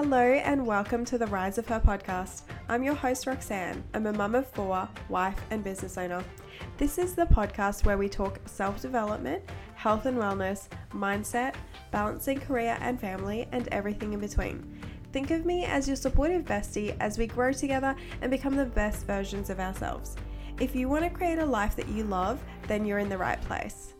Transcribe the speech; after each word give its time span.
Hello 0.00 0.22
and 0.22 0.64
welcome 0.64 1.04
to 1.06 1.18
the 1.18 1.26
Rise 1.26 1.58
of 1.58 1.66
Her 1.66 1.80
podcast. 1.80 2.42
I'm 2.68 2.84
your 2.84 2.94
host, 2.94 3.26
Roxanne. 3.26 3.82
I'm 3.92 4.06
a 4.06 4.12
mum 4.12 4.36
of 4.36 4.46
four, 4.46 4.88
wife, 5.08 5.40
and 5.50 5.64
business 5.64 5.98
owner. 5.98 6.22
This 6.76 6.98
is 6.98 7.16
the 7.16 7.24
podcast 7.24 7.84
where 7.84 7.98
we 7.98 8.08
talk 8.08 8.38
self 8.44 8.80
development, 8.80 9.42
health 9.74 10.06
and 10.06 10.16
wellness, 10.16 10.68
mindset, 10.92 11.56
balancing 11.90 12.38
career 12.38 12.78
and 12.80 13.00
family, 13.00 13.48
and 13.50 13.66
everything 13.72 14.12
in 14.12 14.20
between. 14.20 14.80
Think 15.10 15.32
of 15.32 15.44
me 15.44 15.64
as 15.64 15.88
your 15.88 15.96
supportive 15.96 16.44
bestie 16.44 16.96
as 17.00 17.18
we 17.18 17.26
grow 17.26 17.50
together 17.50 17.96
and 18.22 18.30
become 18.30 18.54
the 18.54 18.66
best 18.66 19.04
versions 19.04 19.50
of 19.50 19.58
ourselves. 19.58 20.14
If 20.60 20.76
you 20.76 20.88
want 20.88 21.02
to 21.06 21.10
create 21.10 21.40
a 21.40 21.44
life 21.44 21.74
that 21.74 21.88
you 21.88 22.04
love, 22.04 22.40
then 22.68 22.84
you're 22.84 23.00
in 23.00 23.08
the 23.08 23.18
right 23.18 23.40
place. 23.40 23.94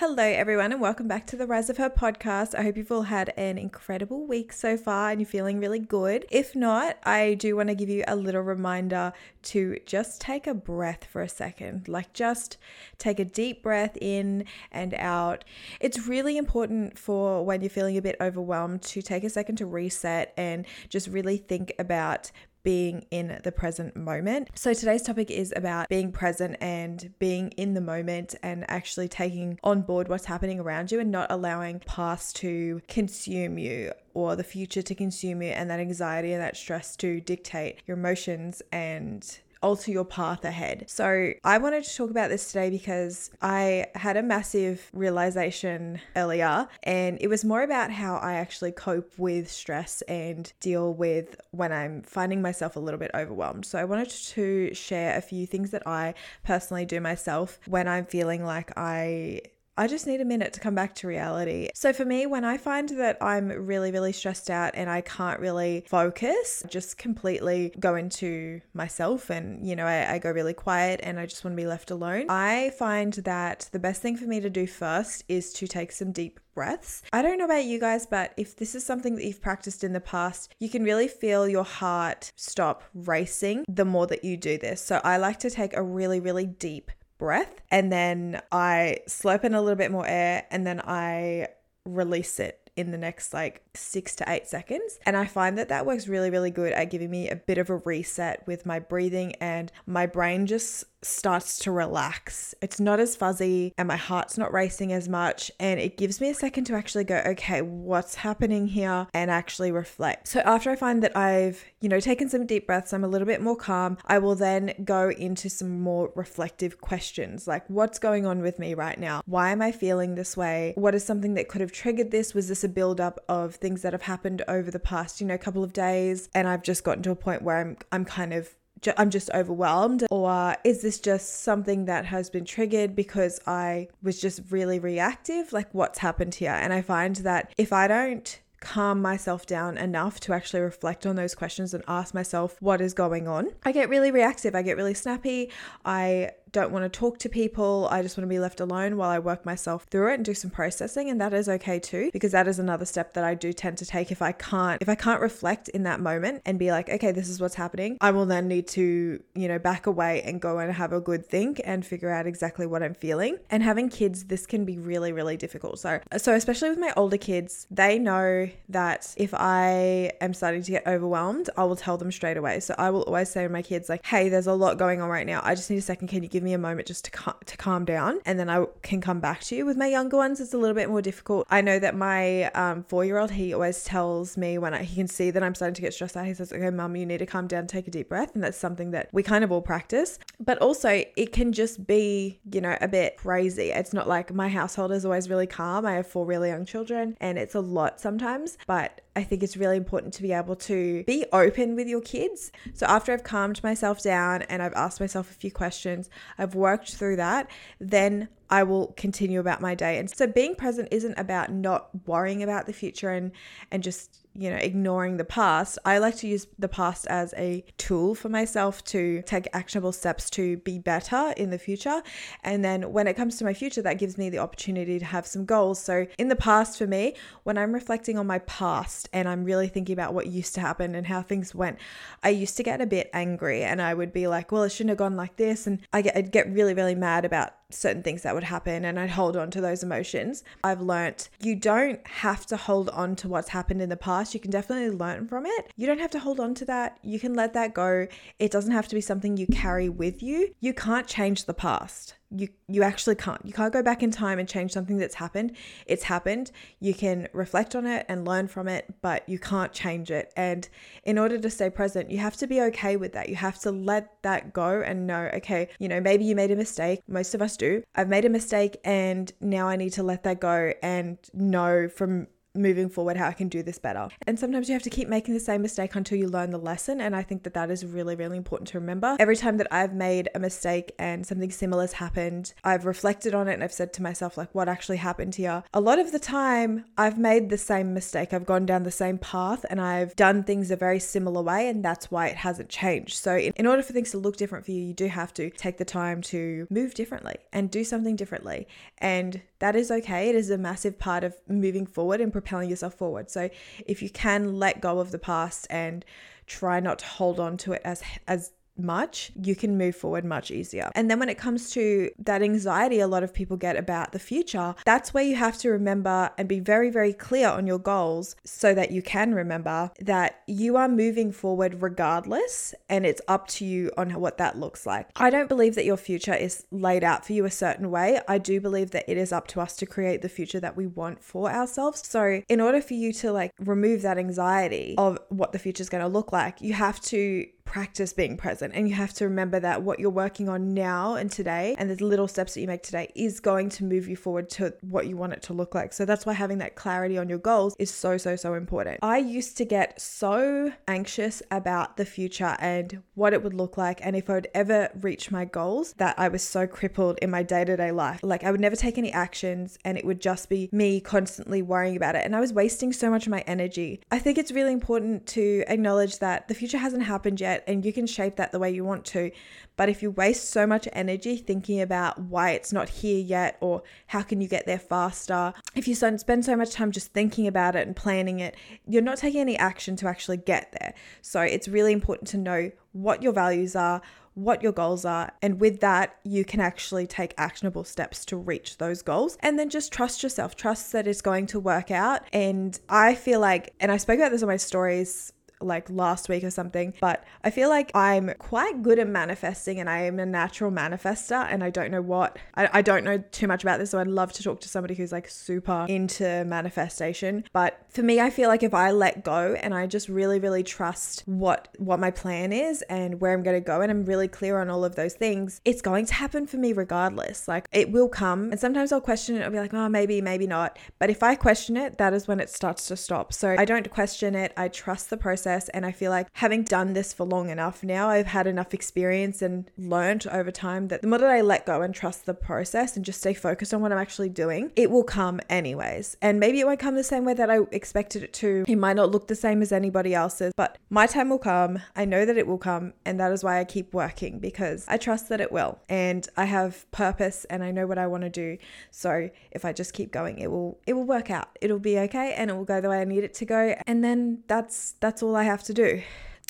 Hello, 0.00 0.24
everyone, 0.24 0.72
and 0.72 0.80
welcome 0.80 1.06
back 1.06 1.26
to 1.26 1.36
the 1.36 1.46
Rise 1.46 1.68
of 1.68 1.76
Her 1.76 1.90
podcast. 1.90 2.54
I 2.54 2.62
hope 2.62 2.78
you've 2.78 2.90
all 2.90 3.02
had 3.02 3.34
an 3.36 3.58
incredible 3.58 4.26
week 4.26 4.50
so 4.50 4.78
far 4.78 5.10
and 5.10 5.20
you're 5.20 5.28
feeling 5.28 5.60
really 5.60 5.78
good. 5.78 6.24
If 6.30 6.56
not, 6.56 6.96
I 7.04 7.34
do 7.34 7.54
want 7.54 7.68
to 7.68 7.74
give 7.74 7.90
you 7.90 8.02
a 8.08 8.16
little 8.16 8.40
reminder 8.40 9.12
to 9.42 9.76
just 9.84 10.18
take 10.18 10.46
a 10.46 10.54
breath 10.54 11.04
for 11.04 11.20
a 11.20 11.28
second. 11.28 11.86
Like, 11.86 12.14
just 12.14 12.56
take 12.96 13.18
a 13.18 13.26
deep 13.26 13.62
breath 13.62 13.98
in 14.00 14.46
and 14.72 14.94
out. 14.94 15.44
It's 15.80 16.08
really 16.08 16.38
important 16.38 16.98
for 16.98 17.44
when 17.44 17.60
you're 17.60 17.68
feeling 17.68 17.98
a 17.98 18.02
bit 18.02 18.16
overwhelmed 18.22 18.80
to 18.84 19.02
take 19.02 19.22
a 19.22 19.28
second 19.28 19.56
to 19.56 19.66
reset 19.66 20.32
and 20.38 20.64
just 20.88 21.08
really 21.08 21.36
think 21.36 21.74
about 21.78 22.30
being 22.62 23.04
in 23.10 23.40
the 23.42 23.52
present 23.52 23.96
moment. 23.96 24.48
So 24.54 24.74
today's 24.74 25.02
topic 25.02 25.30
is 25.30 25.52
about 25.56 25.88
being 25.88 26.12
present 26.12 26.56
and 26.60 27.12
being 27.18 27.50
in 27.52 27.74
the 27.74 27.80
moment 27.80 28.34
and 28.42 28.68
actually 28.68 29.08
taking 29.08 29.58
on 29.62 29.82
board 29.82 30.08
what's 30.08 30.26
happening 30.26 30.60
around 30.60 30.92
you 30.92 31.00
and 31.00 31.10
not 31.10 31.30
allowing 31.30 31.80
past 31.80 32.36
to 32.36 32.80
consume 32.88 33.58
you 33.58 33.92
or 34.14 34.36
the 34.36 34.44
future 34.44 34.82
to 34.82 34.94
consume 34.94 35.42
you 35.42 35.50
and 35.50 35.70
that 35.70 35.80
anxiety 35.80 36.32
and 36.32 36.42
that 36.42 36.56
stress 36.56 36.96
to 36.96 37.20
dictate 37.20 37.80
your 37.86 37.96
emotions 37.96 38.62
and 38.72 39.40
alter 39.62 39.90
your 39.90 40.04
path 40.04 40.44
ahead. 40.44 40.84
So, 40.88 41.32
I 41.44 41.58
wanted 41.58 41.84
to 41.84 41.96
talk 41.96 42.10
about 42.10 42.30
this 42.30 42.46
today 42.48 42.70
because 42.70 43.30
I 43.42 43.86
had 43.94 44.16
a 44.16 44.22
massive 44.22 44.90
realization 44.92 46.00
earlier, 46.16 46.68
and 46.82 47.18
it 47.20 47.28
was 47.28 47.44
more 47.44 47.62
about 47.62 47.90
how 47.90 48.16
I 48.16 48.34
actually 48.34 48.72
cope 48.72 49.12
with 49.18 49.50
stress 49.50 50.02
and 50.02 50.52
deal 50.60 50.94
with 50.94 51.40
when 51.50 51.72
I'm 51.72 52.02
finding 52.02 52.42
myself 52.42 52.76
a 52.76 52.80
little 52.80 53.00
bit 53.00 53.10
overwhelmed. 53.14 53.66
So, 53.66 53.78
I 53.78 53.84
wanted 53.84 54.10
to 54.10 54.74
share 54.74 55.16
a 55.16 55.20
few 55.20 55.46
things 55.46 55.70
that 55.70 55.86
I 55.86 56.14
personally 56.44 56.84
do 56.84 57.00
myself 57.00 57.58
when 57.66 57.88
I'm 57.88 58.06
feeling 58.06 58.44
like 58.44 58.72
I 58.76 59.42
I 59.80 59.86
just 59.86 60.06
need 60.06 60.20
a 60.20 60.26
minute 60.26 60.52
to 60.52 60.60
come 60.60 60.74
back 60.74 60.94
to 60.96 61.06
reality. 61.06 61.70
So 61.74 61.94
for 61.94 62.04
me, 62.04 62.26
when 62.26 62.44
I 62.44 62.58
find 62.58 62.86
that 62.90 63.16
I'm 63.22 63.48
really, 63.48 63.90
really 63.90 64.12
stressed 64.12 64.50
out 64.50 64.72
and 64.74 64.90
I 64.90 65.00
can't 65.00 65.40
really 65.40 65.86
focus, 65.88 66.62
just 66.68 66.98
completely 66.98 67.72
go 67.80 67.94
into 67.94 68.60
myself 68.74 69.30
and, 69.30 69.66
you 69.66 69.74
know, 69.74 69.86
I, 69.86 70.12
I 70.12 70.18
go 70.18 70.32
really 70.32 70.52
quiet 70.52 71.00
and 71.02 71.18
I 71.18 71.24
just 71.24 71.44
want 71.44 71.56
to 71.56 71.62
be 71.62 71.66
left 71.66 71.90
alone. 71.90 72.26
I 72.28 72.72
find 72.78 73.14
that 73.14 73.70
the 73.72 73.78
best 73.78 74.02
thing 74.02 74.18
for 74.18 74.26
me 74.26 74.38
to 74.40 74.50
do 74.50 74.66
first 74.66 75.24
is 75.28 75.50
to 75.54 75.66
take 75.66 75.92
some 75.92 76.12
deep 76.12 76.40
breaths. 76.54 77.02
I 77.10 77.22
don't 77.22 77.38
know 77.38 77.46
about 77.46 77.64
you 77.64 77.80
guys, 77.80 78.04
but 78.04 78.34
if 78.36 78.56
this 78.56 78.74
is 78.74 78.84
something 78.84 79.14
that 79.14 79.24
you've 79.24 79.40
practiced 79.40 79.82
in 79.82 79.94
the 79.94 80.00
past, 80.00 80.54
you 80.58 80.68
can 80.68 80.84
really 80.84 81.08
feel 81.08 81.48
your 81.48 81.64
heart 81.64 82.32
stop 82.36 82.82
racing 82.92 83.64
the 83.66 83.86
more 83.86 84.06
that 84.08 84.24
you 84.24 84.36
do 84.36 84.58
this. 84.58 84.82
So 84.82 85.00
I 85.04 85.16
like 85.16 85.38
to 85.38 85.48
take 85.48 85.74
a 85.74 85.82
really, 85.82 86.20
really 86.20 86.44
deep 86.44 86.90
breath 87.20 87.60
and 87.70 87.92
then 87.92 88.40
I 88.50 89.00
slurp 89.06 89.44
in 89.44 89.54
a 89.54 89.60
little 89.60 89.76
bit 89.76 89.92
more 89.92 90.06
air 90.06 90.46
and 90.50 90.66
then 90.66 90.80
I 90.80 91.48
release 91.84 92.40
it 92.40 92.70
in 92.76 92.90
the 92.90 92.98
next 92.98 93.34
like 93.34 93.62
six 93.74 94.14
to 94.16 94.24
eight 94.30 94.46
seconds. 94.46 94.98
And 95.04 95.16
I 95.16 95.26
find 95.26 95.58
that 95.58 95.68
that 95.68 95.86
works 95.86 96.08
really, 96.08 96.30
really 96.30 96.50
good 96.50 96.72
at 96.72 96.90
giving 96.90 97.10
me 97.10 97.28
a 97.28 97.36
bit 97.36 97.58
of 97.58 97.70
a 97.70 97.76
reset 97.76 98.46
with 98.46 98.66
my 98.66 98.78
breathing 98.78 99.34
and 99.40 99.70
my 99.86 100.06
brain 100.06 100.46
just 100.46 100.84
starts 101.02 101.58
to 101.60 101.72
relax. 101.72 102.54
It's 102.60 102.78
not 102.78 103.00
as 103.00 103.16
fuzzy 103.16 103.72
and 103.78 103.88
my 103.88 103.96
heart's 103.96 104.36
not 104.36 104.52
racing 104.52 104.92
as 104.92 105.08
much. 105.08 105.50
And 105.58 105.80
it 105.80 105.96
gives 105.96 106.20
me 106.20 106.28
a 106.28 106.34
second 106.34 106.64
to 106.64 106.74
actually 106.74 107.04
go, 107.04 107.22
okay, 107.26 107.62
what's 107.62 108.16
happening 108.16 108.66
here? 108.66 109.06
And 109.14 109.30
actually 109.30 109.72
reflect. 109.72 110.28
So 110.28 110.40
after 110.40 110.70
I 110.70 110.76
find 110.76 111.02
that 111.02 111.16
I've, 111.16 111.64
you 111.80 111.88
know, 111.88 112.00
taken 112.00 112.28
some 112.28 112.46
deep 112.46 112.66
breaths, 112.66 112.92
I'm 112.92 113.04
a 113.04 113.08
little 113.08 113.26
bit 113.26 113.40
more 113.40 113.56
calm, 113.56 113.96
I 114.06 114.18
will 114.18 114.34
then 114.34 114.74
go 114.84 115.10
into 115.10 115.48
some 115.48 115.80
more 115.80 116.12
reflective 116.14 116.80
questions 116.80 117.46
like, 117.46 117.64
what's 117.68 117.98
going 117.98 118.26
on 118.26 118.42
with 118.42 118.58
me 118.58 118.74
right 118.74 118.98
now? 118.98 119.22
Why 119.26 119.50
am 119.50 119.62
I 119.62 119.72
feeling 119.72 120.14
this 120.14 120.36
way? 120.36 120.74
What 120.76 120.94
is 120.94 121.04
something 121.04 121.34
that 121.34 121.48
could 121.48 121.60
have 121.60 121.72
triggered 121.72 122.10
this? 122.10 122.34
Was 122.34 122.48
this 122.48 122.64
a 122.64 122.68
buildup 122.68 123.24
of 123.28 123.58
things 123.60 123.82
that 123.82 123.92
have 123.92 124.02
happened 124.02 124.42
over 124.48 124.70
the 124.70 124.78
past, 124.78 125.20
you 125.20 125.26
know, 125.26 125.38
couple 125.38 125.64
of 125.64 125.72
days? 125.72 126.28
And 126.34 126.48
I've 126.48 126.62
just 126.62 126.84
gotten 126.84 127.02
to 127.04 127.10
a 127.10 127.16
point 127.16 127.42
where 127.42 127.58
I'm, 127.58 127.76
I'm 127.92 128.04
kind 128.04 128.32
of 128.32 128.54
I'm 128.96 129.10
just 129.10 129.30
overwhelmed? 129.30 130.06
Or 130.10 130.56
is 130.64 130.82
this 130.82 130.98
just 131.00 131.42
something 131.42 131.84
that 131.84 132.06
has 132.06 132.30
been 132.30 132.44
triggered 132.44 132.96
because 132.96 133.40
I 133.46 133.88
was 134.02 134.20
just 134.20 134.40
really 134.50 134.78
reactive? 134.78 135.52
Like, 135.52 135.68
what's 135.72 135.98
happened 135.98 136.34
here? 136.34 136.52
And 136.52 136.72
I 136.72 136.82
find 136.82 137.16
that 137.16 137.52
if 137.58 137.72
I 137.72 137.88
don't 137.88 138.40
calm 138.60 139.00
myself 139.00 139.46
down 139.46 139.78
enough 139.78 140.20
to 140.20 140.34
actually 140.34 140.60
reflect 140.60 141.06
on 141.06 141.16
those 141.16 141.34
questions 141.34 141.72
and 141.72 141.82
ask 141.88 142.12
myself 142.14 142.56
what 142.60 142.80
is 142.80 142.94
going 142.94 143.26
on, 143.26 143.50
I 143.64 143.72
get 143.72 143.88
really 143.88 144.10
reactive. 144.10 144.54
I 144.54 144.62
get 144.62 144.76
really 144.76 144.94
snappy. 144.94 145.50
I 145.84 146.30
don't 146.52 146.72
want 146.72 146.90
to 146.90 146.98
talk 146.98 147.18
to 147.18 147.28
people. 147.28 147.88
I 147.90 148.02
just 148.02 148.16
want 148.16 148.24
to 148.24 148.28
be 148.28 148.38
left 148.38 148.60
alone 148.60 148.96
while 148.96 149.10
I 149.10 149.18
work 149.18 149.44
myself 149.46 149.86
through 149.90 150.12
it 150.12 150.14
and 150.14 150.24
do 150.24 150.34
some 150.34 150.50
processing 150.50 151.10
and 151.10 151.20
that 151.20 151.32
is 151.32 151.48
okay 151.48 151.78
too 151.78 152.10
because 152.12 152.32
that 152.32 152.48
is 152.48 152.58
another 152.58 152.84
step 152.84 153.14
that 153.14 153.24
I 153.24 153.34
do 153.34 153.52
tend 153.52 153.78
to 153.78 153.86
take 153.86 154.10
if 154.10 154.22
I 154.22 154.32
can't 154.32 154.80
if 154.80 154.88
I 154.88 154.94
can't 154.94 155.20
reflect 155.20 155.68
in 155.68 155.84
that 155.84 156.00
moment 156.00 156.42
and 156.44 156.58
be 156.58 156.70
like 156.70 156.88
okay 156.88 157.12
this 157.12 157.28
is 157.28 157.40
what's 157.40 157.54
happening. 157.54 157.98
I 158.00 158.10
will 158.10 158.26
then 158.26 158.48
need 158.48 158.66
to, 158.68 159.22
you 159.34 159.48
know, 159.48 159.58
back 159.58 159.86
away 159.86 160.22
and 160.22 160.40
go 160.40 160.58
and 160.58 160.72
have 160.72 160.92
a 160.92 161.00
good 161.00 161.24
think 161.26 161.60
and 161.64 161.84
figure 161.84 162.10
out 162.10 162.26
exactly 162.26 162.66
what 162.66 162.82
I'm 162.82 162.94
feeling. 162.94 163.38
And 163.50 163.62
having 163.62 163.88
kids 163.88 164.24
this 164.24 164.46
can 164.46 164.64
be 164.64 164.78
really 164.78 165.12
really 165.12 165.36
difficult. 165.36 165.78
So 165.78 166.00
so 166.16 166.34
especially 166.34 166.70
with 166.70 166.78
my 166.78 166.92
older 166.96 167.18
kids, 167.18 167.66
they 167.70 167.98
know 167.98 168.48
that 168.68 169.14
if 169.16 169.34
I 169.34 170.12
am 170.20 170.34
starting 170.34 170.62
to 170.62 170.70
get 170.70 170.86
overwhelmed, 170.86 171.50
I 171.56 171.64
will 171.64 171.76
tell 171.76 171.96
them 171.96 172.10
straight 172.10 172.36
away. 172.36 172.60
So 172.60 172.74
I 172.78 172.90
will 172.90 173.02
always 173.02 173.30
say 173.30 173.42
to 173.42 173.48
my 173.48 173.62
kids 173.62 173.88
like, 173.88 174.04
"Hey, 174.04 174.28
there's 174.28 174.46
a 174.46 174.54
lot 174.54 174.78
going 174.78 175.00
on 175.00 175.08
right 175.08 175.26
now. 175.26 175.40
I 175.44 175.54
just 175.54 175.70
need 175.70 175.78
a 175.78 175.82
second. 175.82 176.08
Can 176.08 176.22
you 176.22 176.28
give 176.28 176.39
give 176.40 176.44
me 176.46 176.54
a 176.54 176.58
moment 176.58 176.88
just 176.88 177.04
to, 177.04 177.34
to 177.44 177.56
calm 177.58 177.84
down 177.84 178.18
and 178.24 178.40
then 178.40 178.48
I 178.48 178.64
can 178.80 179.02
come 179.02 179.20
back 179.20 179.42
to 179.42 179.54
you. 179.54 179.66
With 179.66 179.76
my 179.76 179.88
younger 179.88 180.16
ones, 180.16 180.40
it's 180.40 180.54
a 180.54 180.58
little 180.58 180.74
bit 180.74 180.88
more 180.88 181.02
difficult. 181.02 181.46
I 181.50 181.60
know 181.60 181.78
that 181.78 181.94
my 181.94 182.44
um, 182.52 182.82
four 182.84 183.04
year 183.04 183.18
old, 183.18 183.32
he 183.32 183.52
always 183.52 183.84
tells 183.84 184.38
me 184.38 184.56
when 184.56 184.72
I, 184.72 184.82
he 184.82 184.96
can 184.96 185.06
see 185.06 185.30
that 185.30 185.42
I'm 185.42 185.54
starting 185.54 185.74
to 185.74 185.82
get 185.82 185.92
stressed 185.92 186.16
out, 186.16 186.24
he 186.24 186.32
says, 186.32 186.50
Okay, 186.50 186.70
mum, 186.70 186.96
you 186.96 187.04
need 187.04 187.18
to 187.18 187.26
calm 187.26 187.46
down, 187.46 187.66
take 187.66 187.86
a 187.86 187.90
deep 187.90 188.08
breath. 188.08 188.34
And 188.34 188.42
that's 188.42 188.56
something 188.56 188.92
that 188.92 189.10
we 189.12 189.22
kind 189.22 189.44
of 189.44 189.52
all 189.52 189.60
practice. 189.60 190.18
But 190.38 190.56
also, 190.58 191.04
it 191.14 191.32
can 191.32 191.52
just 191.52 191.86
be, 191.86 192.40
you 192.50 192.62
know, 192.62 192.78
a 192.80 192.88
bit 192.88 193.18
crazy. 193.18 193.70
It's 193.70 193.92
not 193.92 194.08
like 194.08 194.32
my 194.32 194.48
household 194.48 194.92
is 194.92 195.04
always 195.04 195.28
really 195.28 195.46
calm. 195.46 195.84
I 195.84 195.92
have 195.92 196.06
four 196.06 196.24
really 196.24 196.48
young 196.48 196.64
children 196.64 197.18
and 197.20 197.36
it's 197.36 197.54
a 197.54 197.60
lot 197.60 198.00
sometimes, 198.00 198.56
but 198.66 199.02
I 199.20 199.24
think 199.24 199.42
it's 199.42 199.56
really 199.56 199.76
important 199.76 200.14
to 200.14 200.22
be 200.22 200.32
able 200.32 200.56
to 200.56 201.04
be 201.04 201.26
open 201.30 201.76
with 201.76 201.86
your 201.86 202.00
kids. 202.00 202.50
So 202.72 202.86
after 202.86 203.12
I've 203.12 203.22
calmed 203.22 203.62
myself 203.62 204.02
down 204.02 204.42
and 204.42 204.62
I've 204.62 204.72
asked 204.72 204.98
myself 204.98 205.30
a 205.30 205.34
few 205.34 205.52
questions, 205.52 206.08
I've 206.38 206.54
worked 206.54 206.96
through 206.96 207.16
that, 207.16 207.50
then 207.78 208.28
I 208.50 208.64
will 208.64 208.88
continue 208.96 209.38
about 209.40 209.60
my 209.60 209.74
day. 209.74 209.98
And 209.98 210.10
so 210.10 210.26
being 210.26 210.54
present 210.54 210.88
isn't 210.90 211.18
about 211.18 211.52
not 211.52 211.88
worrying 212.06 212.42
about 212.42 212.66
the 212.66 212.72
future 212.72 213.10
and 213.10 213.30
and 213.70 213.82
just 213.82 214.26
you 214.34 214.50
know 214.50 214.56
ignoring 214.56 215.16
the 215.16 215.24
past. 215.24 215.78
I 215.84 215.98
like 215.98 216.16
to 216.18 216.28
use 216.28 216.46
the 216.58 216.68
past 216.68 217.06
as 217.06 217.32
a 217.36 217.64
tool 217.78 218.14
for 218.14 218.28
myself 218.28 218.82
to 218.86 219.22
take 219.22 219.48
actionable 219.52 219.92
steps 219.92 220.30
to 220.30 220.56
be 220.58 220.78
better 220.78 221.32
in 221.36 221.50
the 221.50 221.58
future. 221.58 222.02
And 222.42 222.64
then 222.64 222.92
when 222.92 223.06
it 223.06 223.14
comes 223.14 223.36
to 223.38 223.44
my 223.44 223.54
future, 223.54 223.82
that 223.82 223.98
gives 223.98 224.18
me 224.18 224.30
the 224.30 224.38
opportunity 224.38 224.98
to 224.98 225.04
have 225.04 225.26
some 225.26 225.44
goals. 225.44 225.80
So 225.80 226.06
in 226.18 226.28
the 226.28 226.36
past 226.36 226.78
for 226.78 226.86
me, 226.86 227.14
when 227.44 227.56
I'm 227.56 227.72
reflecting 227.72 228.18
on 228.18 228.26
my 228.26 228.40
past 228.40 229.08
and 229.12 229.28
I'm 229.28 229.44
really 229.44 229.68
thinking 229.68 229.92
about 229.92 230.14
what 230.14 230.26
used 230.26 230.54
to 230.54 230.60
happen 230.60 230.94
and 230.94 231.06
how 231.06 231.22
things 231.22 231.54
went, 231.54 231.78
I 232.22 232.30
used 232.30 232.56
to 232.56 232.62
get 232.62 232.80
a 232.80 232.86
bit 232.86 233.10
angry 233.12 233.62
and 233.62 233.80
I 233.80 233.94
would 233.94 234.12
be 234.12 234.26
like, 234.26 234.50
well, 234.50 234.64
it 234.64 234.70
shouldn't 234.70 234.90
have 234.90 234.98
gone 234.98 235.16
like 235.16 235.36
this 235.36 235.66
and 235.66 235.80
I 235.92 236.02
get 236.02 236.16
I'd 236.16 236.32
get 236.32 236.52
really 236.52 236.74
really 236.74 236.94
mad 236.94 237.24
about 237.24 237.52
certain 237.74 238.02
things 238.02 238.22
that 238.22 238.34
would 238.34 238.44
happen 238.44 238.84
and 238.84 238.98
I'd 238.98 239.10
hold 239.10 239.36
on 239.36 239.50
to 239.52 239.60
those 239.60 239.82
emotions. 239.82 240.42
I've 240.64 240.80
learnt 240.80 241.28
you 241.40 241.56
don't 241.56 242.04
have 242.06 242.46
to 242.46 242.56
hold 242.56 242.88
on 242.90 243.16
to 243.16 243.28
what's 243.28 243.48
happened 243.48 243.82
in 243.82 243.88
the 243.88 243.96
past. 243.96 244.34
You 244.34 244.40
can 244.40 244.50
definitely 244.50 244.90
learn 244.96 245.26
from 245.26 245.46
it. 245.46 245.72
You 245.76 245.86
don't 245.86 246.00
have 246.00 246.10
to 246.12 246.18
hold 246.18 246.40
on 246.40 246.54
to 246.54 246.64
that. 246.66 246.98
You 247.02 247.18
can 247.18 247.34
let 247.34 247.54
that 247.54 247.74
go. 247.74 248.06
It 248.38 248.50
doesn't 248.50 248.72
have 248.72 248.88
to 248.88 248.94
be 248.94 249.00
something 249.00 249.36
you 249.36 249.46
carry 249.46 249.88
with 249.88 250.22
you. 250.22 250.54
You 250.60 250.74
can't 250.74 251.06
change 251.06 251.44
the 251.44 251.54
past. 251.54 252.14
You 252.30 252.48
you 252.68 252.82
actually 252.82 253.16
can't. 253.16 253.44
You 253.44 253.52
can't 253.52 253.72
go 253.72 253.82
back 253.82 254.02
in 254.02 254.10
time 254.10 254.38
and 254.38 254.48
change 254.48 254.72
something 254.72 254.98
that's 254.98 255.16
happened. 255.16 255.56
It's 255.86 256.04
happened. 256.04 256.52
You 256.78 256.94
can 256.94 257.28
reflect 257.32 257.74
on 257.74 257.86
it 257.86 258.06
and 258.08 258.26
learn 258.26 258.46
from 258.46 258.68
it, 258.68 258.94
but 259.02 259.28
you 259.28 259.38
can't 259.38 259.72
change 259.72 260.10
it. 260.10 260.32
And 260.36 260.68
in 261.04 261.18
order 261.18 261.38
to 261.38 261.50
stay 261.50 261.70
present, 261.70 262.10
you 262.10 262.18
have 262.18 262.36
to 262.36 262.46
be 262.46 262.60
okay 262.62 262.96
with 262.96 263.12
that. 263.12 263.28
You 263.28 263.36
have 263.36 263.58
to 263.60 263.72
let 263.72 264.22
that 264.22 264.52
go 264.52 264.80
and 264.80 265.06
know, 265.06 265.30
okay, 265.34 265.68
you 265.78 265.88
know, 265.88 266.00
maybe 266.00 266.24
you 266.24 266.36
made 266.36 266.52
a 266.52 266.56
mistake. 266.56 267.00
Most 267.08 267.34
of 267.34 267.42
us 267.42 267.56
do. 267.56 267.82
I've 267.94 268.08
made 268.08 268.24
a 268.24 268.30
mistake 268.30 268.78
and 268.84 269.32
now 269.40 269.68
I 269.68 269.76
need 269.76 269.92
to 269.94 270.02
let 270.02 270.22
that 270.22 270.40
go 270.40 270.72
and 270.82 271.18
know 271.34 271.88
from 271.88 272.28
moving 272.54 272.88
forward 272.88 273.16
how 273.16 273.28
I 273.28 273.32
can 273.32 273.48
do 273.48 273.62
this 273.62 273.78
better. 273.78 274.08
And 274.26 274.38
sometimes 274.38 274.68
you 274.68 274.72
have 274.74 274.82
to 274.82 274.90
keep 274.90 275.08
making 275.08 275.34
the 275.34 275.40
same 275.40 275.62
mistake 275.62 275.94
until 275.94 276.18
you 276.18 276.28
learn 276.28 276.50
the 276.50 276.58
lesson. 276.58 277.00
And 277.00 277.14
I 277.14 277.22
think 277.22 277.44
that 277.44 277.54
that 277.54 277.70
is 277.70 277.84
really, 277.84 278.16
really 278.16 278.36
important 278.36 278.68
to 278.68 278.80
remember. 278.80 279.16
Every 279.18 279.36
time 279.36 279.56
that 279.58 279.68
I've 279.70 279.94
made 279.94 280.28
a 280.34 280.38
mistake 280.38 280.92
and 280.98 281.26
something 281.26 281.50
similar 281.50 281.82
has 281.82 281.94
happened, 281.94 282.52
I've 282.64 282.84
reflected 282.84 283.34
on 283.34 283.48
it 283.48 283.54
and 283.54 283.64
I've 283.64 283.72
said 283.72 283.92
to 283.94 284.02
myself, 284.02 284.36
like, 284.36 284.54
what 284.54 284.68
actually 284.68 284.98
happened 284.98 285.34
here? 285.34 285.62
A 285.72 285.80
lot 285.80 285.98
of 285.98 286.12
the 286.12 286.18
time, 286.18 286.84
I've 286.98 287.18
made 287.18 287.50
the 287.50 287.58
same 287.58 287.94
mistake. 287.94 288.32
I've 288.32 288.46
gone 288.46 288.66
down 288.66 288.82
the 288.82 288.90
same 288.90 289.18
path 289.18 289.64
and 289.70 289.80
I've 289.80 290.16
done 290.16 290.42
things 290.42 290.70
a 290.70 290.76
very 290.76 291.00
similar 291.00 291.42
way. 291.42 291.68
And 291.68 291.84
that's 291.84 292.10
why 292.10 292.28
it 292.28 292.36
hasn't 292.36 292.68
changed. 292.68 293.16
So, 293.16 293.36
in, 293.36 293.52
in 293.56 293.66
order 293.66 293.82
for 293.82 293.92
things 293.92 294.10
to 294.12 294.18
look 294.18 294.36
different 294.36 294.64
for 294.64 294.72
you, 294.72 294.82
you 294.82 294.94
do 294.94 295.06
have 295.06 295.32
to 295.34 295.50
take 295.50 295.78
the 295.78 295.84
time 295.84 296.20
to 296.22 296.66
move 296.70 296.94
differently 296.94 297.36
and 297.52 297.70
do 297.70 297.84
something 297.84 298.16
differently. 298.16 298.66
And 298.98 299.42
that 299.60 299.76
is 299.76 299.90
okay. 299.90 300.28
It 300.28 300.34
is 300.34 300.50
a 300.50 300.58
massive 300.58 300.98
part 300.98 301.22
of 301.22 301.36
moving 301.48 301.86
forward 301.86 302.20
and 302.20 302.32
propelling 302.32 302.68
yourself 302.68 302.94
forward. 302.94 303.30
So 303.30 303.48
if 303.86 304.02
you 304.02 304.10
can 304.10 304.58
let 304.58 304.80
go 304.80 304.98
of 304.98 305.12
the 305.12 305.18
past 305.18 305.66
and 305.70 306.04
try 306.46 306.80
not 306.80 306.98
to 306.98 307.06
hold 307.06 307.38
on 307.38 307.56
to 307.58 307.72
it 307.72 307.82
as 307.84 308.02
as 308.26 308.52
much, 308.84 309.32
you 309.40 309.54
can 309.54 309.76
move 309.76 309.96
forward 309.96 310.24
much 310.24 310.50
easier. 310.50 310.90
And 310.94 311.10
then 311.10 311.18
when 311.18 311.28
it 311.28 311.38
comes 311.38 311.70
to 311.70 312.10
that 312.18 312.42
anxiety 312.42 313.00
a 313.00 313.06
lot 313.06 313.22
of 313.22 313.34
people 313.34 313.56
get 313.56 313.76
about 313.76 314.12
the 314.12 314.18
future, 314.18 314.74
that's 314.84 315.14
where 315.14 315.24
you 315.24 315.36
have 315.36 315.58
to 315.58 315.70
remember 315.70 316.30
and 316.38 316.48
be 316.48 316.60
very, 316.60 316.90
very 316.90 317.12
clear 317.12 317.48
on 317.48 317.66
your 317.66 317.78
goals 317.78 318.36
so 318.44 318.74
that 318.74 318.90
you 318.90 319.02
can 319.02 319.34
remember 319.34 319.90
that 320.00 320.42
you 320.46 320.76
are 320.76 320.88
moving 320.88 321.32
forward 321.32 321.82
regardless 321.82 322.74
and 322.88 323.06
it's 323.06 323.20
up 323.28 323.46
to 323.48 323.64
you 323.64 323.90
on 323.96 324.10
what 324.20 324.38
that 324.38 324.58
looks 324.58 324.86
like. 324.86 325.08
I 325.16 325.30
don't 325.30 325.48
believe 325.48 325.74
that 325.74 325.84
your 325.84 325.96
future 325.96 326.34
is 326.34 326.64
laid 326.70 327.04
out 327.04 327.24
for 327.24 327.32
you 327.32 327.44
a 327.44 327.50
certain 327.50 327.90
way. 327.90 328.20
I 328.28 328.38
do 328.38 328.60
believe 328.60 328.90
that 328.92 329.08
it 329.08 329.16
is 329.16 329.32
up 329.32 329.46
to 329.48 329.60
us 329.60 329.76
to 329.76 329.86
create 329.86 330.22
the 330.22 330.28
future 330.28 330.60
that 330.60 330.76
we 330.76 330.86
want 330.86 331.22
for 331.22 331.50
ourselves. 331.50 332.06
So, 332.06 332.42
in 332.48 332.60
order 332.60 332.80
for 332.80 332.94
you 332.94 333.12
to 333.14 333.32
like 333.32 333.52
remove 333.58 334.02
that 334.02 334.18
anxiety 334.18 334.94
of 334.98 335.18
what 335.28 335.52
the 335.52 335.58
future 335.58 335.82
is 335.82 335.88
going 335.88 336.02
to 336.02 336.08
look 336.08 336.32
like, 336.32 336.60
you 336.60 336.72
have 336.72 337.00
to 337.02 337.46
practice 337.70 338.12
being 338.12 338.36
present. 338.36 338.74
And 338.74 338.88
you 338.88 338.96
have 338.96 339.12
to 339.14 339.24
remember 339.26 339.60
that 339.60 339.82
what 339.82 340.00
you're 340.00 340.10
working 340.10 340.48
on 340.48 340.74
now 340.74 341.14
and 341.14 341.30
today, 341.30 341.76
and 341.78 341.88
the 341.88 342.04
little 342.04 342.26
steps 342.26 342.54
that 342.54 342.60
you 342.60 342.66
make 342.66 342.82
today, 342.82 343.12
is 343.14 343.38
going 343.38 343.68
to 343.70 343.84
move 343.84 344.08
you 344.08 344.16
forward 344.16 344.50
to 344.50 344.74
what 344.80 345.06
you 345.06 345.16
want 345.16 345.34
it 345.34 345.42
to 345.42 345.52
look 345.52 345.72
like. 345.72 345.92
So 345.92 346.04
that's 346.04 346.26
why 346.26 346.32
having 346.32 346.58
that 346.58 346.74
clarity 346.74 347.16
on 347.16 347.28
your 347.28 347.38
goals 347.38 347.76
is 347.78 347.88
so, 347.88 348.18
so, 348.18 348.34
so 348.34 348.54
important. 348.54 348.98
I 349.02 349.18
used 349.18 349.56
to 349.58 349.64
get 349.64 350.00
so 350.00 350.72
anxious 350.88 351.44
about 351.52 351.96
the 351.96 352.04
future 352.04 352.56
and 352.58 353.04
what 353.14 353.32
it 353.32 353.44
would 353.44 353.54
look 353.54 353.76
like, 353.76 354.00
and 354.02 354.16
if 354.16 354.28
I 354.28 354.34
would 354.34 354.48
ever 354.52 354.90
reach 355.00 355.30
my 355.30 355.44
goals, 355.44 355.92
that 355.98 356.18
I 356.18 356.26
was 356.26 356.42
so 356.42 356.66
crippled 356.66 357.20
in 357.22 357.30
my 357.30 357.44
day 357.44 357.64
to 357.64 357.76
day 357.76 357.92
life. 357.92 358.18
Like 358.24 358.42
I 358.42 358.50
would 358.50 358.60
never 358.60 358.74
take 358.74 358.98
any 358.98 359.12
actions, 359.12 359.78
and 359.84 359.96
it 359.96 360.04
would 360.04 360.20
just 360.20 360.48
be 360.48 360.68
me 360.72 361.00
constantly 361.00 361.62
worrying 361.62 361.96
about 361.96 362.16
it. 362.16 362.24
And 362.24 362.34
I 362.34 362.40
was 362.40 362.52
wasting 362.52 362.92
so 362.92 363.10
much 363.10 363.26
of 363.26 363.30
my 363.30 363.44
energy. 363.46 364.00
I 364.10 364.18
think 364.18 364.38
it's 364.38 364.50
really 364.50 364.72
important 364.72 365.26
to 365.28 365.62
acknowledge 365.68 366.18
that 366.18 366.48
the 366.48 366.54
future 366.54 366.78
hasn't 366.78 367.04
happened 367.04 367.40
yet 367.40 367.59
and 367.66 367.84
you 367.84 367.92
can 367.92 368.06
shape 368.06 368.36
that 368.36 368.52
the 368.52 368.58
way 368.58 368.70
you 368.70 368.84
want 368.84 369.04
to. 369.06 369.30
But 369.76 369.88
if 369.88 370.02
you 370.02 370.10
waste 370.10 370.50
so 370.50 370.66
much 370.66 370.86
energy 370.92 371.36
thinking 371.36 371.80
about 371.80 372.18
why 372.18 372.50
it's 372.50 372.72
not 372.72 372.88
here 372.88 373.18
yet 373.18 373.56
or 373.60 373.82
how 374.08 374.22
can 374.22 374.40
you 374.40 374.48
get 374.48 374.66
there 374.66 374.78
faster, 374.78 375.54
if 375.74 375.88
you 375.88 375.94
spend 375.94 376.44
so 376.44 376.56
much 376.56 376.72
time 376.72 376.92
just 376.92 377.12
thinking 377.12 377.46
about 377.46 377.76
it 377.76 377.86
and 377.86 377.96
planning 377.96 378.40
it, 378.40 378.56
you're 378.86 379.02
not 379.02 379.18
taking 379.18 379.40
any 379.40 379.56
action 379.56 379.96
to 379.96 380.06
actually 380.06 380.36
get 380.36 380.74
there. 380.78 380.94
So 381.22 381.40
it's 381.40 381.66
really 381.66 381.92
important 381.92 382.28
to 382.28 382.38
know 382.38 382.70
what 382.92 383.22
your 383.22 383.32
values 383.32 383.74
are, 383.74 384.02
what 384.34 384.62
your 384.62 384.72
goals 384.72 385.04
are. 385.04 385.32
And 385.42 385.60
with 385.60 385.80
that, 385.80 386.16
you 386.24 386.44
can 386.44 386.60
actually 386.60 387.06
take 387.06 387.34
actionable 387.38 387.84
steps 387.84 388.24
to 388.26 388.36
reach 388.36 388.78
those 388.78 389.02
goals. 389.02 389.36
And 389.40 389.58
then 389.58 389.70
just 389.70 389.92
trust 389.92 390.22
yourself, 390.22 390.56
trust 390.56 390.92
that 390.92 391.06
it's 391.06 391.20
going 391.20 391.46
to 391.48 391.60
work 391.60 391.90
out. 391.90 392.22
And 392.32 392.78
I 392.88 393.14
feel 393.14 393.40
like, 393.40 393.74
and 393.80 393.90
I 393.90 393.96
spoke 393.96 394.18
about 394.18 394.30
this 394.30 394.42
on 394.42 394.48
my 394.48 394.56
stories 394.56 395.32
like 395.60 395.88
last 395.90 396.28
week 396.28 396.44
or 396.44 396.50
something. 396.50 396.94
But 397.00 397.24
I 397.44 397.50
feel 397.50 397.68
like 397.68 397.90
I'm 397.94 398.32
quite 398.38 398.82
good 398.82 398.98
at 398.98 399.08
manifesting 399.08 399.78
and 399.80 399.88
I 399.88 400.02
am 400.02 400.18
a 400.18 400.26
natural 400.26 400.70
manifester 400.70 401.46
and 401.50 401.62
I 401.62 401.70
don't 401.70 401.90
know 401.90 402.02
what, 402.02 402.38
I, 402.54 402.68
I 402.72 402.82
don't 402.82 403.04
know 403.04 403.18
too 403.18 403.46
much 403.46 403.62
about 403.62 403.78
this. 403.78 403.90
So 403.90 403.98
I'd 403.98 404.06
love 404.06 404.32
to 404.34 404.42
talk 404.42 404.60
to 404.62 404.68
somebody 404.68 404.94
who's 404.94 405.12
like 405.12 405.28
super 405.28 405.86
into 405.88 406.44
manifestation. 406.44 407.44
But 407.52 407.80
for 407.88 408.02
me, 408.02 408.20
I 408.20 408.30
feel 408.30 408.48
like 408.48 408.62
if 408.62 408.74
I 408.74 408.90
let 408.90 409.24
go 409.24 409.54
and 409.60 409.74
I 409.74 409.86
just 409.86 410.08
really, 410.08 410.38
really 410.38 410.62
trust 410.62 411.22
what, 411.26 411.68
what 411.78 412.00
my 412.00 412.10
plan 412.10 412.52
is 412.52 412.82
and 412.82 413.20
where 413.20 413.32
I'm 413.32 413.42
going 413.42 413.56
to 413.56 413.64
go 413.64 413.80
and 413.80 413.90
I'm 413.90 414.04
really 414.04 414.28
clear 414.28 414.60
on 414.60 414.70
all 414.70 414.84
of 414.84 414.96
those 414.96 415.14
things, 415.14 415.60
it's 415.64 415.82
going 415.82 416.06
to 416.06 416.14
happen 416.14 416.46
for 416.46 416.56
me 416.56 416.72
regardless. 416.72 417.48
Like 417.48 417.68
it 417.72 417.90
will 417.90 418.08
come. 418.08 418.50
And 418.50 418.60
sometimes 418.60 418.92
I'll 418.92 419.00
question 419.00 419.36
it. 419.36 419.42
I'll 419.42 419.50
be 419.50 419.58
like, 419.58 419.74
oh, 419.74 419.88
maybe, 419.88 420.20
maybe 420.20 420.46
not. 420.46 420.78
But 420.98 421.10
if 421.10 421.22
I 421.22 421.34
question 421.34 421.76
it, 421.76 421.98
that 421.98 422.14
is 422.14 422.28
when 422.28 422.40
it 422.40 422.50
starts 422.50 422.86
to 422.88 422.96
stop. 422.96 423.32
So 423.32 423.56
I 423.58 423.64
don't 423.64 423.90
question 423.90 424.34
it. 424.34 424.52
I 424.56 424.68
trust 424.68 425.10
the 425.10 425.16
process 425.16 425.49
process. 425.50 425.68
And 425.70 425.86
I 425.86 425.92
feel 425.92 426.10
like 426.10 426.28
having 426.34 426.62
done 426.62 426.92
this 426.92 427.12
for 427.12 427.24
long 427.24 427.50
enough 427.50 427.82
now, 427.82 428.08
I've 428.08 428.26
had 428.26 428.46
enough 428.46 428.74
experience 428.74 429.42
and 429.42 429.70
learned 429.76 430.26
over 430.28 430.50
time 430.50 430.88
that 430.88 431.02
the 431.02 431.08
more 431.08 431.18
that 431.18 431.30
I 431.30 431.40
let 431.40 431.66
go 431.66 431.82
and 431.82 431.94
trust 431.94 432.26
the 432.26 432.34
process 432.34 432.96
and 432.96 433.04
just 433.04 433.20
stay 433.20 433.34
focused 433.34 433.74
on 433.74 433.80
what 433.80 433.92
I'm 433.92 433.98
actually 433.98 434.28
doing, 434.28 434.72
it 434.76 434.90
will 434.90 435.04
come 435.04 435.40
anyways. 435.48 436.16
And 436.22 436.38
maybe 436.40 436.60
it 436.60 436.66
won't 436.66 436.80
come 436.80 436.94
the 436.94 437.04
same 437.04 437.24
way 437.24 437.34
that 437.34 437.50
I 437.50 437.60
expected 437.72 438.22
it 438.22 438.32
to. 438.34 438.64
It 438.68 438.76
might 438.76 438.96
not 438.96 439.10
look 439.10 439.28
the 439.28 439.34
same 439.34 439.62
as 439.62 439.72
anybody 439.72 440.14
else's, 440.14 440.52
but 440.56 440.78
my 440.88 441.06
time 441.06 441.30
will 441.30 441.38
come. 441.38 441.80
I 441.96 442.04
know 442.04 442.24
that 442.24 442.36
it 442.36 442.46
will 442.46 442.58
come. 442.58 442.92
And 443.04 443.18
that 443.20 443.32
is 443.32 443.42
why 443.42 443.60
I 443.60 443.64
keep 443.64 443.92
working 443.92 444.38
because 444.38 444.84
I 444.88 444.96
trust 444.96 445.28
that 445.28 445.40
it 445.40 445.52
will. 445.52 445.78
And 445.88 446.28
I 446.36 446.44
have 446.44 446.90
purpose 446.90 447.44
and 447.50 447.62
I 447.62 447.70
know 447.70 447.86
what 447.86 447.98
I 447.98 448.06
want 448.06 448.22
to 448.22 448.30
do. 448.30 448.58
So 448.90 449.30
if 449.50 449.64
I 449.64 449.72
just 449.72 449.92
keep 449.92 450.12
going, 450.12 450.38
it 450.38 450.50
will 450.50 450.78
it 450.86 450.92
will 450.92 451.04
work 451.04 451.30
out. 451.30 451.48
It'll 451.60 451.78
be 451.78 451.98
okay 451.98 452.34
and 452.34 452.50
it 452.50 452.54
will 452.54 452.64
go 452.64 452.80
the 452.80 452.88
way 452.88 453.00
I 453.00 453.04
need 453.04 453.24
it 453.24 453.34
to 453.34 453.44
go. 453.44 453.74
And 453.86 454.04
then 454.04 454.42
that's 454.46 454.94
that's 455.00 455.22
all 455.22 455.36
have 455.44 455.62
to 455.64 455.74
do. 455.74 456.02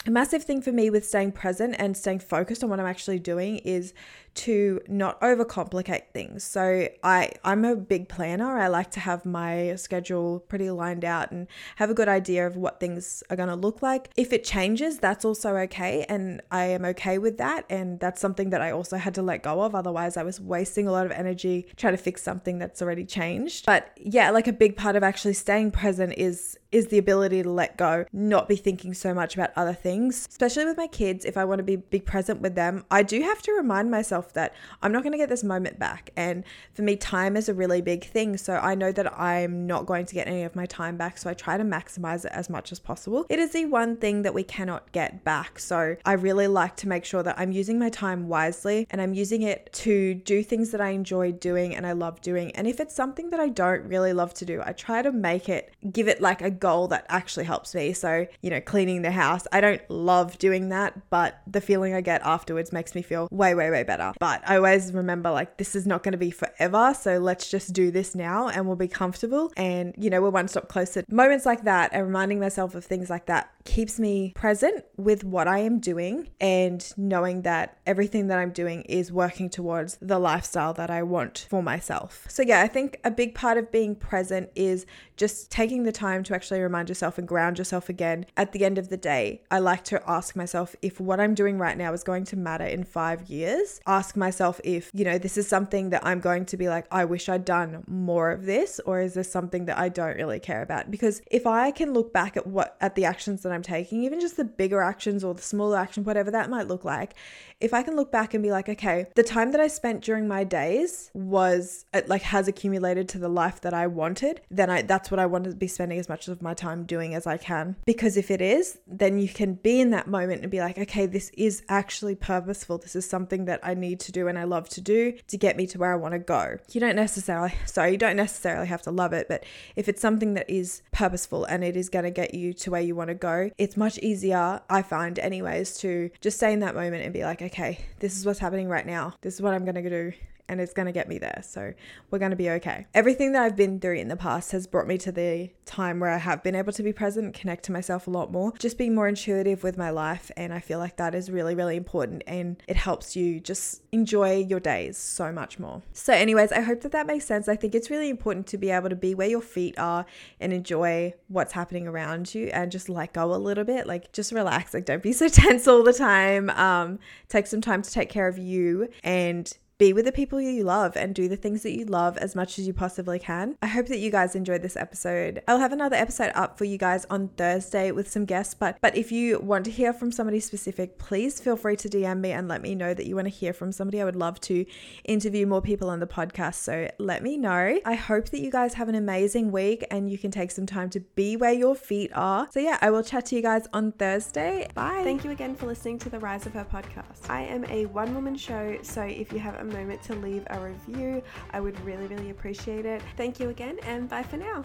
A 0.06 0.10
massive 0.10 0.44
thing 0.44 0.62
for 0.62 0.72
me 0.72 0.88
with 0.88 1.06
staying 1.06 1.32
present 1.32 1.76
and 1.78 1.94
staying 1.96 2.20
focused 2.20 2.64
on 2.64 2.70
what 2.70 2.80
I'm 2.80 2.86
actually 2.86 3.18
doing 3.18 3.58
is 3.58 3.92
to 4.34 4.80
not 4.88 5.20
overcomplicate 5.20 6.12
things. 6.12 6.44
So 6.44 6.88
I 7.02 7.32
I'm 7.44 7.64
a 7.64 7.76
big 7.76 8.08
planner. 8.08 8.58
I 8.58 8.68
like 8.68 8.90
to 8.92 9.00
have 9.00 9.24
my 9.24 9.74
schedule 9.76 10.40
pretty 10.40 10.70
lined 10.70 11.04
out 11.04 11.30
and 11.30 11.46
have 11.76 11.90
a 11.90 11.94
good 11.94 12.08
idea 12.08 12.46
of 12.46 12.56
what 12.56 12.80
things 12.80 13.22
are 13.30 13.36
going 13.36 13.48
to 13.48 13.56
look 13.56 13.82
like. 13.82 14.10
If 14.16 14.32
it 14.32 14.44
changes, 14.44 14.98
that's 14.98 15.24
also 15.24 15.56
okay 15.56 16.04
and 16.08 16.40
I 16.50 16.66
am 16.66 16.84
okay 16.86 17.18
with 17.18 17.38
that 17.38 17.64
and 17.68 17.98
that's 18.00 18.20
something 18.20 18.50
that 18.50 18.60
I 18.60 18.70
also 18.70 18.96
had 18.96 19.14
to 19.14 19.22
let 19.22 19.42
go 19.42 19.62
of 19.62 19.74
otherwise 19.74 20.16
I 20.16 20.22
was 20.22 20.40
wasting 20.40 20.86
a 20.86 20.92
lot 20.92 21.06
of 21.06 21.12
energy 21.12 21.66
trying 21.76 21.94
to 21.94 22.02
fix 22.02 22.22
something 22.22 22.58
that's 22.58 22.80
already 22.80 23.04
changed. 23.04 23.66
But 23.66 23.90
yeah, 23.96 24.30
like 24.30 24.46
a 24.46 24.52
big 24.52 24.76
part 24.76 24.96
of 24.96 25.02
actually 25.02 25.34
staying 25.34 25.72
present 25.72 26.14
is 26.16 26.56
is 26.72 26.86
the 26.88 26.98
ability 26.98 27.42
to 27.42 27.50
let 27.50 27.76
go, 27.76 28.04
not 28.12 28.48
be 28.48 28.56
thinking 28.56 28.94
so 28.94 29.12
much 29.12 29.34
about 29.34 29.50
other 29.56 29.72
things. 29.72 30.26
Especially 30.28 30.64
with 30.64 30.76
my 30.76 30.86
kids, 30.86 31.24
if 31.24 31.36
I 31.36 31.44
want 31.44 31.58
to 31.58 31.62
be 31.64 31.76
be 31.76 32.00
present 32.00 32.40
with 32.40 32.54
them, 32.54 32.84
I 32.90 33.02
do 33.02 33.20
have 33.22 33.42
to 33.42 33.52
remind 33.52 33.90
myself 33.90 34.29
that 34.30 34.54
I'm 34.82 34.92
not 34.92 35.02
going 35.02 35.12
to 35.12 35.18
get 35.18 35.28
this 35.28 35.44
moment 35.44 35.78
back. 35.78 36.10
And 36.16 36.44
for 36.74 36.82
me, 36.82 36.96
time 36.96 37.36
is 37.36 37.48
a 37.48 37.54
really 37.54 37.80
big 37.80 38.04
thing. 38.04 38.36
So 38.36 38.54
I 38.54 38.74
know 38.74 38.92
that 38.92 39.18
I'm 39.18 39.66
not 39.66 39.86
going 39.86 40.06
to 40.06 40.14
get 40.14 40.26
any 40.26 40.42
of 40.42 40.56
my 40.56 40.66
time 40.66 40.96
back. 40.96 41.18
So 41.18 41.30
I 41.30 41.34
try 41.34 41.56
to 41.56 41.64
maximize 41.64 42.24
it 42.24 42.32
as 42.32 42.50
much 42.50 42.72
as 42.72 42.78
possible. 42.78 43.26
It 43.28 43.38
is 43.38 43.52
the 43.52 43.66
one 43.66 43.96
thing 43.96 44.22
that 44.22 44.34
we 44.34 44.42
cannot 44.42 44.92
get 44.92 45.24
back. 45.24 45.58
So 45.58 45.96
I 46.04 46.12
really 46.12 46.46
like 46.46 46.76
to 46.76 46.88
make 46.88 47.04
sure 47.04 47.22
that 47.22 47.38
I'm 47.38 47.52
using 47.52 47.78
my 47.78 47.90
time 47.90 48.28
wisely 48.28 48.86
and 48.90 49.00
I'm 49.00 49.14
using 49.14 49.42
it 49.42 49.72
to 49.72 50.14
do 50.14 50.42
things 50.42 50.70
that 50.70 50.80
I 50.80 50.90
enjoy 50.90 51.32
doing 51.32 51.74
and 51.74 51.86
I 51.86 51.92
love 51.92 52.20
doing. 52.20 52.50
And 52.52 52.66
if 52.66 52.80
it's 52.80 52.94
something 52.94 53.30
that 53.30 53.40
I 53.40 53.48
don't 53.48 53.84
really 53.84 54.12
love 54.12 54.34
to 54.34 54.44
do, 54.44 54.62
I 54.64 54.72
try 54.72 55.02
to 55.02 55.12
make 55.12 55.48
it, 55.48 55.74
give 55.92 56.08
it 56.08 56.20
like 56.20 56.42
a 56.42 56.50
goal 56.50 56.88
that 56.88 57.06
actually 57.08 57.44
helps 57.44 57.74
me. 57.74 57.92
So, 57.92 58.26
you 58.40 58.50
know, 58.50 58.60
cleaning 58.60 59.02
the 59.02 59.10
house, 59.10 59.46
I 59.52 59.60
don't 59.60 59.82
love 59.90 60.38
doing 60.38 60.68
that, 60.70 61.10
but 61.10 61.40
the 61.46 61.60
feeling 61.60 61.94
I 61.94 62.00
get 62.00 62.22
afterwards 62.24 62.72
makes 62.72 62.94
me 62.94 63.02
feel 63.02 63.28
way, 63.30 63.54
way, 63.54 63.70
way 63.70 63.82
better. 63.82 64.09
But 64.18 64.42
I 64.48 64.56
always 64.56 64.92
remember 64.92 65.30
like 65.30 65.56
this 65.56 65.74
is 65.74 65.86
not 65.86 66.02
going 66.02 66.12
to 66.12 66.18
be 66.18 66.30
forever. 66.30 66.94
So 66.98 67.18
let's 67.18 67.50
just 67.50 67.72
do 67.72 67.90
this 67.90 68.14
now 68.14 68.48
and 68.48 68.66
we'll 68.66 68.76
be 68.76 68.88
comfortable. 68.88 69.52
And, 69.56 69.94
you 69.98 70.10
know, 70.10 70.20
we're 70.20 70.30
one 70.30 70.48
step 70.48 70.68
closer. 70.68 71.04
Moments 71.08 71.46
like 71.46 71.64
that 71.64 71.90
and 71.92 72.06
reminding 72.06 72.40
myself 72.40 72.74
of 72.74 72.84
things 72.84 73.10
like 73.10 73.26
that 73.26 73.50
keeps 73.64 74.00
me 74.00 74.32
present 74.34 74.84
with 74.96 75.22
what 75.24 75.46
I 75.46 75.58
am 75.58 75.78
doing 75.80 76.28
and 76.40 76.92
knowing 76.96 77.42
that 77.42 77.78
everything 77.86 78.28
that 78.28 78.38
I'm 78.38 78.52
doing 78.52 78.82
is 78.82 79.12
working 79.12 79.50
towards 79.50 79.98
the 80.00 80.18
lifestyle 80.18 80.72
that 80.74 80.90
I 80.90 81.02
want 81.02 81.46
for 81.50 81.62
myself. 81.62 82.26
So, 82.28 82.42
yeah, 82.42 82.62
I 82.62 82.68
think 82.68 82.98
a 83.04 83.10
big 83.10 83.34
part 83.34 83.58
of 83.58 83.70
being 83.70 83.94
present 83.94 84.50
is 84.54 84.86
just 85.16 85.50
taking 85.50 85.82
the 85.82 85.92
time 85.92 86.22
to 86.24 86.34
actually 86.34 86.60
remind 86.60 86.88
yourself 86.88 87.18
and 87.18 87.28
ground 87.28 87.58
yourself 87.58 87.88
again. 87.88 88.24
At 88.36 88.52
the 88.52 88.64
end 88.64 88.78
of 88.78 88.88
the 88.88 88.96
day, 88.96 89.42
I 89.50 89.58
like 89.58 89.84
to 89.84 90.02
ask 90.10 90.34
myself 90.34 90.74
if 90.80 90.98
what 90.98 91.20
I'm 91.20 91.34
doing 91.34 91.58
right 91.58 91.76
now 91.76 91.92
is 91.92 92.02
going 92.02 92.24
to 92.26 92.36
matter 92.36 92.64
in 92.64 92.84
five 92.84 93.28
years 93.28 93.80
ask 93.86 93.99
myself 94.16 94.60
if, 94.64 94.90
you 94.92 95.04
know, 95.04 95.18
this 95.18 95.36
is 95.36 95.48
something 95.48 95.90
that 95.90 96.04
I'm 96.04 96.20
going 96.20 96.46
to 96.46 96.56
be 96.56 96.68
like, 96.68 96.86
I 96.90 97.04
wish 97.04 97.28
I'd 97.28 97.44
done 97.44 97.84
more 97.86 98.30
of 98.30 98.44
this, 98.46 98.80
or 98.86 99.00
is 99.00 99.14
this 99.14 99.30
something 99.30 99.66
that 99.66 99.78
I 99.78 99.88
don't 99.88 100.16
really 100.16 100.40
care 100.40 100.62
about? 100.62 100.90
Because 100.90 101.22
if 101.30 101.46
I 101.46 101.70
can 101.70 101.92
look 101.92 102.12
back 102.12 102.36
at 102.36 102.46
what, 102.46 102.76
at 102.80 102.94
the 102.94 103.04
actions 103.04 103.42
that 103.42 103.52
I'm 103.52 103.62
taking, 103.62 104.02
even 104.04 104.20
just 104.20 104.36
the 104.36 104.44
bigger 104.44 104.82
actions 104.82 105.24
or 105.24 105.34
the 105.34 105.42
smaller 105.42 105.78
action, 105.78 106.04
whatever 106.04 106.30
that 106.30 106.50
might 106.50 106.68
look 106.68 106.84
like, 106.84 107.14
if 107.60 107.74
I 107.74 107.82
can 107.82 107.94
look 107.94 108.10
back 108.10 108.32
and 108.32 108.42
be 108.42 108.50
like, 108.50 108.68
okay, 108.68 109.06
the 109.14 109.22
time 109.22 109.52
that 109.52 109.60
I 109.60 109.66
spent 109.66 110.02
during 110.02 110.26
my 110.26 110.44
days 110.44 111.10
was 111.12 111.84
uh, 111.92 112.00
like 112.06 112.22
has 112.22 112.48
accumulated 112.48 113.08
to 113.10 113.18
the 113.18 113.28
life 113.28 113.60
that 113.60 113.74
I 113.74 113.86
wanted, 113.86 114.40
then 114.50 114.70
I 114.70 114.82
that's 114.82 115.10
what 115.10 115.20
I 115.20 115.26
want 115.26 115.44
to 115.44 115.54
be 115.54 115.66
spending 115.66 115.98
as 115.98 116.08
much 116.08 116.28
of 116.28 116.40
my 116.40 116.54
time 116.54 116.84
doing 116.84 117.14
as 117.14 117.26
I 117.26 117.36
can. 117.36 117.76
Because 117.84 118.16
if 118.16 118.30
it 118.30 118.40
is, 118.40 118.78
then 118.86 119.18
you 119.18 119.28
can 119.28 119.54
be 119.54 119.80
in 119.80 119.90
that 119.90 120.08
moment 120.08 120.42
and 120.42 120.50
be 120.50 120.60
like, 120.60 120.78
okay, 120.78 121.06
this 121.06 121.30
is 121.36 121.62
actually 121.68 122.14
purposeful. 122.14 122.78
This 122.78 122.96
is 122.96 123.08
something 123.08 123.44
that 123.44 123.60
I 123.62 123.74
need 123.74 123.89
to 123.96 124.12
do 124.12 124.28
and 124.28 124.38
I 124.38 124.44
love 124.44 124.68
to 124.70 124.80
do 124.80 125.12
to 125.28 125.36
get 125.36 125.56
me 125.56 125.66
to 125.68 125.78
where 125.78 125.92
I 125.92 125.96
want 125.96 126.12
to 126.12 126.18
go. 126.18 126.58
You 126.70 126.80
don't 126.80 126.96
necessarily, 126.96 127.54
sorry, 127.66 127.92
you 127.92 127.98
don't 127.98 128.16
necessarily 128.16 128.66
have 128.66 128.82
to 128.82 128.90
love 128.90 129.12
it, 129.12 129.28
but 129.28 129.44
if 129.76 129.88
it's 129.88 130.00
something 130.00 130.34
that 130.34 130.48
is 130.48 130.82
purposeful 130.92 131.44
and 131.44 131.64
it 131.64 131.76
is 131.76 131.88
going 131.88 132.04
to 132.04 132.10
get 132.10 132.34
you 132.34 132.52
to 132.54 132.70
where 132.70 132.80
you 132.80 132.94
want 132.94 133.08
to 133.08 133.14
go, 133.14 133.50
it's 133.58 133.76
much 133.76 133.98
easier, 133.98 134.60
I 134.68 134.82
find, 134.82 135.18
anyways, 135.18 135.78
to 135.78 136.10
just 136.20 136.36
stay 136.36 136.52
in 136.52 136.60
that 136.60 136.74
moment 136.74 137.04
and 137.04 137.12
be 137.12 137.22
like, 137.22 137.42
okay, 137.42 137.80
this 138.00 138.16
is 138.16 138.26
what's 138.26 138.38
happening 138.38 138.68
right 138.68 138.86
now. 138.86 139.14
This 139.20 139.34
is 139.34 139.42
what 139.42 139.54
I'm 139.54 139.64
going 139.64 139.82
to 139.82 139.90
do 139.90 140.12
and 140.50 140.60
it's 140.60 140.72
going 140.72 140.86
to 140.86 140.92
get 140.92 141.08
me 141.08 141.16
there. 141.16 141.42
So 141.46 141.72
we're 142.10 142.18
going 142.18 142.32
to 142.32 142.36
be 142.36 142.50
okay. 142.50 142.86
Everything 142.92 143.32
that 143.32 143.42
I've 143.42 143.56
been 143.56 143.78
through 143.78 143.94
in 143.94 144.08
the 144.08 144.16
past 144.16 144.50
has 144.50 144.66
brought 144.66 144.88
me 144.88 144.98
to 144.98 145.12
the 145.12 145.50
time 145.64 146.00
where 146.00 146.10
I 146.10 146.18
have 146.18 146.42
been 146.42 146.56
able 146.56 146.72
to 146.72 146.82
be 146.82 146.92
present, 146.92 147.34
connect 147.34 147.64
to 147.66 147.72
myself 147.72 148.08
a 148.08 148.10
lot 148.10 148.32
more, 148.32 148.52
just 148.58 148.76
being 148.76 148.92
more 148.92 149.06
intuitive 149.06 149.62
with 149.62 149.78
my 149.78 149.90
life. 149.90 150.32
And 150.36 150.52
I 150.52 150.58
feel 150.58 150.80
like 150.80 150.96
that 150.96 151.14
is 151.14 151.30
really, 151.30 151.54
really 151.54 151.76
important 151.76 152.24
and 152.26 152.60
it 152.66 152.74
helps 152.74 153.14
you 153.14 153.38
just 153.38 153.82
enjoy 153.92 154.38
your 154.38 154.58
days 154.58 154.98
so 154.98 155.30
much 155.30 155.60
more. 155.60 155.82
So, 155.92 156.12
anyways, 156.12 156.50
I 156.50 156.62
hope 156.62 156.80
that 156.80 156.92
that 156.92 157.06
makes 157.06 157.26
sense. 157.26 157.48
I 157.48 157.54
think 157.54 157.76
it's 157.76 157.88
really 157.88 158.10
important 158.10 158.48
to 158.48 158.58
be 158.58 158.70
able 158.70 158.88
to 158.88 158.96
be 158.96 159.14
where 159.14 159.28
your 159.28 159.40
feet 159.40 159.78
are 159.78 160.04
and 160.40 160.52
enjoy 160.52 161.14
what's 161.28 161.52
happening 161.52 161.86
around 161.86 162.34
you 162.34 162.48
and 162.48 162.72
just 162.72 162.88
let 162.88 163.12
go 163.12 163.32
a 163.32 163.36
little 163.36 163.64
bit. 163.64 163.86
Like, 163.86 164.10
just 164.10 164.32
relax. 164.32 164.74
Like, 164.74 164.84
don't 164.84 165.02
be 165.02 165.12
so 165.20 165.28
tense 165.28 165.68
all 165.68 165.84
the 165.84 165.92
time. 165.92 166.50
Um, 166.50 166.98
take 167.28 167.46
some 167.46 167.60
time 167.60 167.82
to 167.82 167.90
take 167.90 168.08
care 168.08 168.26
of 168.26 168.36
you 168.36 168.88
and 169.04 169.56
be 169.80 169.94
with 169.94 170.04
the 170.04 170.12
people 170.12 170.38
you 170.38 170.62
love 170.62 170.94
and 170.94 171.14
do 171.14 171.26
the 171.26 171.36
things 171.36 171.62
that 171.62 171.74
you 171.74 171.86
love 171.86 172.18
as 172.18 172.36
much 172.36 172.58
as 172.58 172.66
you 172.66 172.72
possibly 172.74 173.18
can. 173.18 173.56
I 173.62 173.66
hope 173.66 173.86
that 173.86 173.98
you 173.98 174.10
guys 174.10 174.36
enjoyed 174.36 174.60
this 174.60 174.76
episode. 174.76 175.42
I'll 175.48 175.58
have 175.58 175.72
another 175.72 175.96
episode 175.96 176.32
up 176.34 176.58
for 176.58 176.66
you 176.66 176.76
guys 176.76 177.06
on 177.08 177.28
Thursday 177.28 177.90
with 177.90 178.06
some 178.10 178.26
guests, 178.26 178.52
but 178.52 178.76
but 178.82 178.94
if 178.94 179.10
you 179.10 179.40
want 179.40 179.64
to 179.64 179.70
hear 179.70 179.94
from 179.94 180.12
somebody 180.12 180.38
specific, 180.38 180.98
please 180.98 181.40
feel 181.40 181.56
free 181.56 181.76
to 181.76 181.88
DM 181.88 182.20
me 182.20 182.32
and 182.32 182.46
let 182.46 182.60
me 182.60 182.74
know 182.74 182.92
that 182.92 183.06
you 183.06 183.14
want 183.14 183.24
to 183.24 183.30
hear 183.30 183.54
from 183.54 183.72
somebody. 183.72 184.02
I 184.02 184.04
would 184.04 184.16
love 184.16 184.38
to 184.42 184.66
interview 185.04 185.46
more 185.46 185.62
people 185.62 185.88
on 185.88 185.98
the 185.98 186.06
podcast, 186.06 186.56
so 186.56 186.90
let 186.98 187.22
me 187.22 187.38
know. 187.38 187.80
I 187.86 187.94
hope 187.94 188.28
that 188.28 188.40
you 188.40 188.50
guys 188.50 188.74
have 188.74 188.90
an 188.90 188.94
amazing 188.94 189.50
week 189.50 189.86
and 189.90 190.10
you 190.10 190.18
can 190.18 190.30
take 190.30 190.50
some 190.50 190.66
time 190.66 190.90
to 190.90 191.00
be 191.00 191.38
where 191.38 191.54
your 191.54 191.74
feet 191.74 192.10
are. 192.14 192.48
So 192.52 192.60
yeah, 192.60 192.76
I 192.82 192.90
will 192.90 193.02
chat 193.02 193.24
to 193.26 193.34
you 193.36 193.40
guys 193.40 193.66
on 193.72 193.92
Thursday. 193.92 194.68
Bye. 194.74 195.00
Thank 195.04 195.24
you 195.24 195.30
again 195.30 195.54
for 195.54 195.64
listening 195.64 195.98
to 196.00 196.10
the 196.10 196.18
Rise 196.18 196.44
of 196.44 196.52
Her 196.52 196.66
podcast. 196.70 197.30
I 197.30 197.44
am 197.44 197.64
a 197.70 197.86
one 197.86 198.14
woman 198.14 198.36
show, 198.36 198.76
so 198.82 199.00
if 199.00 199.32
you 199.32 199.38
have 199.38 199.54
a 199.54 199.69
moment 199.70 200.02
to 200.04 200.14
leave 200.14 200.46
a 200.50 200.60
review. 200.60 201.22
I 201.52 201.60
would 201.60 201.78
really, 201.80 202.06
really 202.06 202.30
appreciate 202.30 202.86
it. 202.86 203.02
Thank 203.16 203.40
you 203.40 203.50
again, 203.50 203.78
and 203.84 204.08
bye 204.08 204.22
for 204.22 204.36
now. 204.36 204.62